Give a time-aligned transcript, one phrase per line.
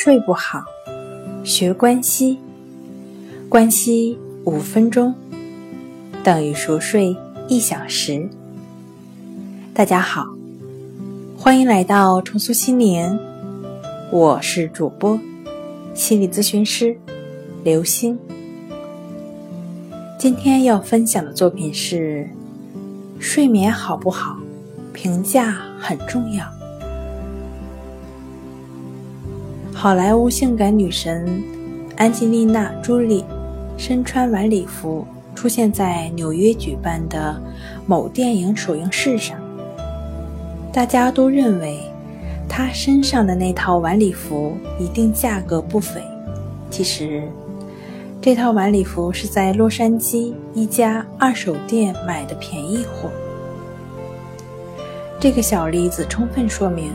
[0.00, 0.64] 睡不好，
[1.42, 2.38] 学关西，
[3.48, 5.12] 关西五分钟
[6.22, 7.16] 等于熟睡
[7.48, 8.30] 一小时。
[9.74, 10.24] 大家好，
[11.36, 13.18] 欢迎来到重塑心灵，
[14.12, 15.18] 我是主播
[15.94, 16.96] 心理咨询师
[17.64, 18.16] 刘星。
[20.16, 22.30] 今天要分享的作品是：
[23.18, 24.38] 睡眠好不好，
[24.92, 26.57] 评价很重要。
[29.80, 31.40] 好莱坞性感女神
[31.96, 33.24] 安吉丽娜·朱莉
[33.76, 35.06] 身穿晚礼服
[35.36, 37.40] 出现在纽约举办的
[37.86, 39.38] 某电影首映式上，
[40.72, 41.78] 大家都认为
[42.48, 46.02] 她身上的那套晚礼服一定价格不菲。
[46.70, 47.22] 其实，
[48.20, 53.08] 这套晚礼服是在洛杉矶一家二手店买的便宜货。
[55.20, 56.90] 这个小例子充分说明。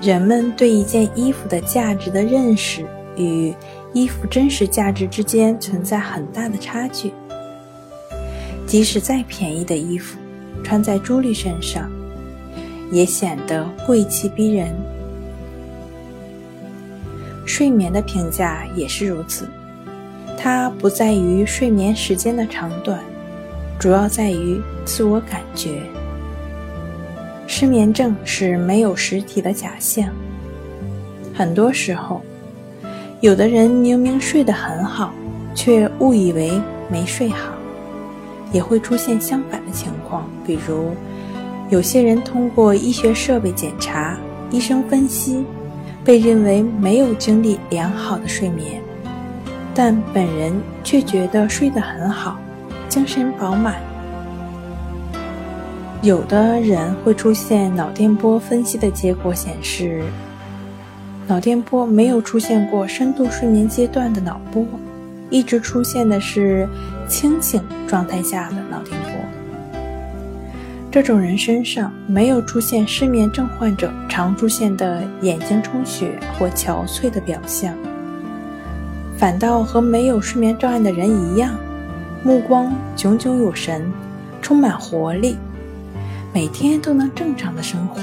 [0.00, 2.84] 人们对一件衣服的价值的认识
[3.16, 3.54] 与
[3.92, 7.12] 衣服真实价值之间存在很大的差距。
[8.66, 10.18] 即使再便宜的衣服，
[10.62, 11.90] 穿在朱莉身上，
[12.90, 14.74] 也显得贵气逼人。
[17.46, 19.48] 睡眠的评价也是如此，
[20.36, 23.00] 它不在于睡眠时间的长短，
[23.78, 25.80] 主要在于自我感觉。
[27.58, 30.10] 失眠症是没有实体的假象。
[31.32, 32.20] 很多时候，
[33.22, 35.10] 有的人明明睡得很好，
[35.54, 37.52] 却误以为没睡好；
[38.52, 40.90] 也会出现相反的情况，比如
[41.70, 44.18] 有些人通过医学设备检查、
[44.50, 45.42] 医生分析，
[46.04, 48.82] 被认为没有经历良好的睡眠，
[49.74, 50.52] 但本人
[50.84, 52.36] 却觉得睡得很好，
[52.86, 53.76] 精神饱满。
[56.02, 60.04] 有的人会出现脑电波分析的结果显示，
[61.26, 64.64] 脑电波没有出现过深度睡眠阶段的脑波，
[65.30, 66.68] 一直出现的是
[67.08, 69.12] 清醒状态下的脑电波。
[70.90, 77.74] 这种人身上没有出现失眠症患者常出现的眼睛充血或憔悴的表象，
[79.16, 81.54] 反倒和没有睡眠障碍的人一样，
[82.22, 83.90] 目光炯炯有神，
[84.40, 85.36] 充满活力。
[86.36, 87.98] 每天都能正常的生活，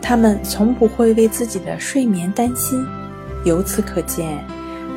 [0.00, 2.82] 他们从不会为自己的睡眠担心。
[3.44, 4.42] 由此可见，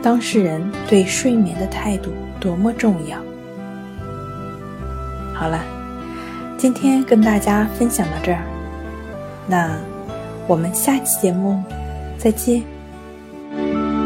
[0.01, 3.17] 当事人对睡眠的态度多么重要。
[5.33, 5.65] 好了，
[6.57, 8.41] 今天跟大家分享到这儿，
[9.45, 9.75] 那
[10.47, 11.61] 我们下期节目
[12.17, 12.63] 再见。